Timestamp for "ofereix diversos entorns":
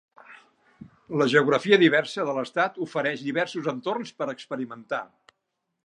2.87-4.15